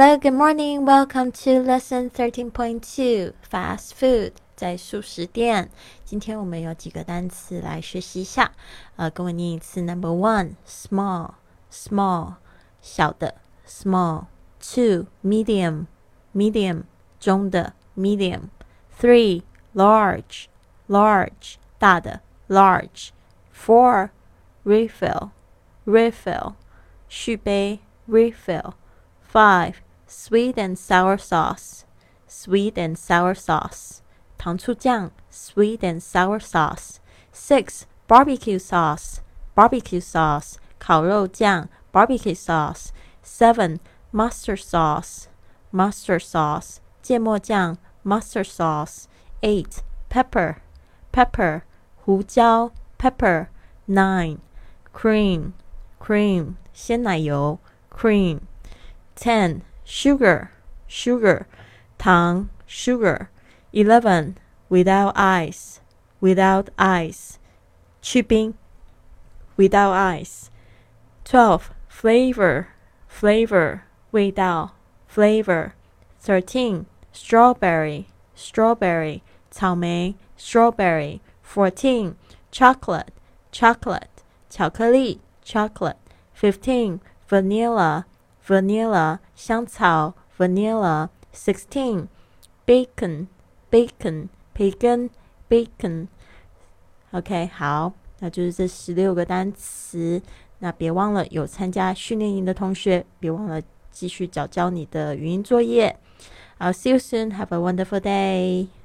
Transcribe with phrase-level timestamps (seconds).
[0.00, 0.84] Hello, good morning.
[0.84, 5.72] Welcome to lesson thirteen point two fast food 在速食店。
[6.04, 8.52] 今天我们有几个单词来学习一下。
[8.94, 9.82] 呃，跟我念一次。
[9.82, 11.32] Number one, small,
[11.72, 12.34] small
[13.66, 14.26] small.
[14.60, 15.86] Two, medium,
[16.32, 16.84] medium
[17.96, 18.50] medium.
[18.96, 19.42] Three,
[19.74, 20.46] large,
[20.88, 21.56] large
[22.48, 23.10] large.
[23.52, 24.10] Four,
[24.64, 25.32] refill,
[25.84, 26.54] refill
[28.08, 28.74] refill.
[29.28, 29.74] Five
[30.07, 31.85] sweet and sour sauce,
[32.27, 34.01] sweet and sour sauce.
[34.37, 36.99] 糖醋酱 sweet and sour sauce.
[37.31, 39.21] Six, barbecue sauce,
[39.55, 40.57] barbecue sauce.
[40.79, 42.91] 烤肉酱 barbecue sauce.
[43.21, 43.79] Seven,
[44.11, 45.27] mustard sauce,
[45.71, 46.79] mustard sauce.
[47.01, 49.07] 芥末酱 mustard sauce.
[49.41, 50.57] Eight, pepper,
[51.11, 51.63] pepper.
[52.05, 53.47] 胡椒 pepper.
[53.87, 54.39] Nine,
[54.93, 55.53] cream,
[55.99, 56.55] cream.
[56.73, 58.41] 鲜奶油 cream.
[59.15, 60.51] Ten, sugar,
[60.87, 61.47] sugar,
[61.97, 63.29] 糖 sugar.
[63.71, 64.37] Eleven,
[64.69, 65.79] without ice,
[66.21, 67.39] without ice,
[68.01, 68.53] 去冰
[69.57, 70.49] without ice.
[71.23, 72.67] Twelve, flavor,
[73.07, 74.71] flavor, 味道
[75.07, 75.73] flavor.
[76.19, 81.21] Thirteen, strawberry, strawberry, 草莓 strawberry.
[81.43, 82.15] Fourteen,
[82.51, 83.09] chocolate,
[83.51, 85.97] chocolate, 巧克力 chocolate.
[86.33, 88.05] Fifteen, vanilla,
[88.48, 92.06] Vanilla 香草 vanilla sixteen
[92.66, 93.26] bacon
[93.70, 95.10] bacon 培根
[95.48, 96.08] bacon
[97.10, 100.20] OK 好，那就是这十六个单词。
[100.58, 105.96] 那别忘了有参加训练营的同学，别忘了继续找交你的语音作业。
[106.58, 107.30] I'll see you soon.
[107.32, 108.77] Have a wonderful day.